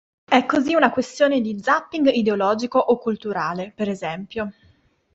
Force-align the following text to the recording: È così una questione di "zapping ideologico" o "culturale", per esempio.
È 0.25 0.47
così 0.47 0.73
una 0.73 0.89
questione 0.91 1.41
di 1.41 1.59
"zapping 1.61 2.07
ideologico" 2.11 2.79
o 2.79 2.97
"culturale", 2.97 3.71
per 3.75 3.87
esempio. 3.87 4.51